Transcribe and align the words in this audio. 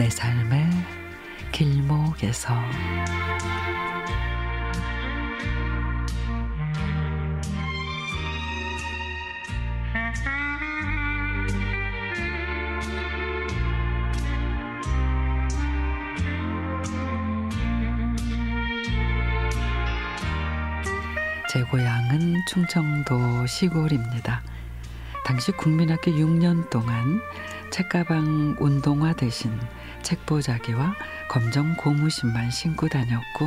내 0.00 0.08
삶의 0.08 0.66
길목에서 1.52 2.54
제 21.50 21.62
고향은 21.64 22.36
충청도 22.48 23.46
시골입니다. 23.46 24.40
당시 25.30 25.52
국민학교 25.52 26.10
6년 26.10 26.68
동안 26.70 27.22
책가방 27.70 28.56
운동화 28.58 29.12
대신 29.12 29.56
책보자기와 30.02 30.96
검정 31.28 31.76
고무신만 31.76 32.50
신고 32.50 32.88
다녔고 32.88 33.46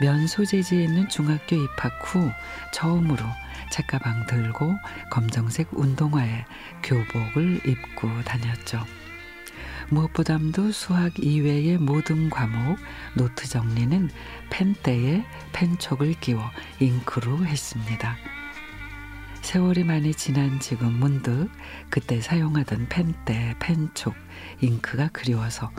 면 0.00 0.26
소재지에 0.26 0.84
있는 0.84 1.06
중학교 1.10 1.54
입학 1.54 1.92
후 2.02 2.30
처음으로 2.72 3.22
책가방 3.70 4.24
들고 4.24 4.74
검정색 5.10 5.68
운동화에 5.72 6.46
교복을 6.82 7.60
입고 7.68 8.22
다녔죠. 8.24 8.82
무엇보다도 9.90 10.72
수학 10.72 11.12
이외의 11.18 11.76
모든 11.76 12.30
과목 12.30 12.78
노트 13.18 13.46
정리는 13.46 14.08
펜대에 14.48 15.26
펜촉을 15.52 16.14
끼워 16.20 16.42
잉크로 16.80 17.44
했습니다. 17.44 18.16
세월이 19.42 19.84
많이 19.84 20.14
지난 20.14 20.60
지금 20.60 20.92
문득 20.92 21.50
그때 21.88 22.20
사용하던 22.20 22.88
펜대, 22.88 23.56
펜촉, 23.58 24.14
잉크가 24.60 25.08
그리워서 25.12 25.70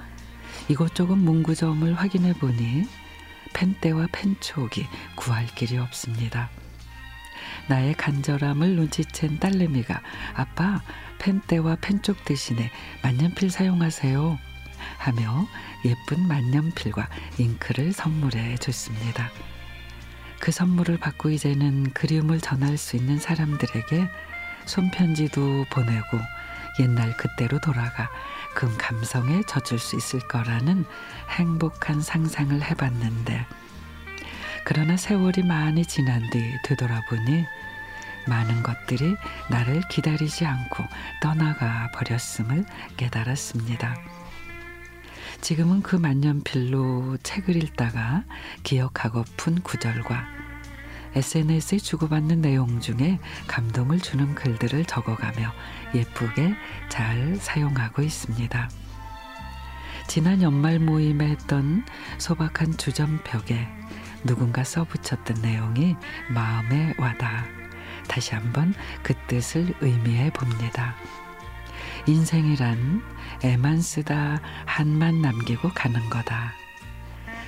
이곳저곳 0.67 1.15
문구점을 1.17 1.93
확인해 1.93 2.33
보니 2.33 2.83
펜대와 3.53 4.07
펜촉이 4.11 4.87
구할 5.15 5.45
길이 5.47 5.77
없습니다. 5.77 6.49
나의 7.67 7.93
간절함을 7.93 8.75
눈치챈 8.75 9.39
딸내미가 9.39 10.01
아빠 10.33 10.81
펜대와 11.19 11.77
펜촉 11.79 12.25
대신에 12.25 12.71
만년필 13.03 13.51
사용하세요 13.51 14.37
하며 14.97 15.47
예쁜 15.85 16.27
만년필과 16.27 17.07
잉크를 17.37 17.93
선물해 17.93 18.55
줬습니다. 18.57 19.29
그 20.41 20.51
선물을 20.51 20.97
받고 20.97 21.29
이제는 21.29 21.93
그림을 21.93 22.41
전할 22.41 22.75
수 22.75 22.95
있는 22.95 23.19
사람들에게 23.19 24.09
손편지도 24.65 25.65
보내고 25.71 26.19
옛날 26.79 27.15
그때로 27.15 27.59
돌아가 27.59 28.09
그 28.55 28.75
감성에 28.75 29.43
젖을 29.47 29.77
수 29.77 29.95
있을 29.95 30.19
거라는 30.27 30.85
행복한 31.29 32.01
상상을 32.01 32.59
해봤는데 32.59 33.45
그러나 34.65 34.97
세월이 34.97 35.43
많이 35.43 35.85
지난 35.85 36.27
뒤 36.31 36.43
되돌아보니 36.65 37.45
많은 38.27 38.63
것들이 38.63 39.15
나를 39.49 39.81
기다리지 39.89 40.45
않고 40.45 40.83
떠나가 41.21 41.91
버렸음을 41.93 42.65
깨달았습니다. 42.97 44.20
지금은 45.41 45.81
그 45.81 45.95
만년필로 45.95 47.17
책을 47.23 47.61
읽다가 47.63 48.23
기억하고픈 48.61 49.61
구절과 49.61 50.23
SNS에 51.15 51.79
주고받는 51.79 52.41
내용 52.41 52.79
중에 52.79 53.19
감동을 53.47 53.99
주는 53.99 54.35
글들을 54.35 54.85
적어가며 54.85 55.51
예쁘게 55.95 56.53
잘 56.89 57.35
사용하고 57.37 58.03
있습니다. 58.03 58.69
지난 60.07 60.41
연말 60.43 60.77
모임에 60.77 61.29
했던 61.29 61.85
소박한 62.19 62.77
주전벽에 62.77 63.67
누군가 64.23 64.63
써붙였던 64.63 65.41
내용이 65.41 65.95
마음에 66.29 66.93
와닿아 66.99 67.45
다시 68.07 68.35
한번 68.35 68.75
그 69.01 69.15
뜻을 69.27 69.73
의미해 69.81 70.31
봅니다. 70.31 70.95
인생이란 72.05 73.01
애만 73.43 73.81
쓰다 73.81 74.39
한만 74.65 75.21
남기고 75.21 75.71
가는 75.73 76.09
거다. 76.09 76.53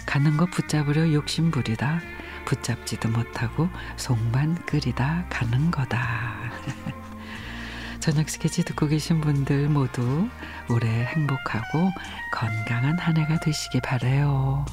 가는 0.05 0.37
거 0.37 0.45
붙잡으려 0.47 1.13
욕심 1.13 1.51
부리다. 1.51 2.01
붙잡지도 2.45 3.09
못하고 3.09 3.69
속만 3.95 4.65
끓이다 4.65 5.25
가는 5.29 5.71
거다. 5.71 6.35
저녁 7.99 8.29
스케치 8.29 8.65
듣고 8.65 8.87
계신 8.87 9.21
분들 9.21 9.69
모두 9.69 10.27
올해 10.69 11.05
행복하고 11.05 11.89
건강한 12.31 12.97
한 12.99 13.15
해가 13.15 13.39
되시기 13.39 13.79
바래요. 13.81 14.65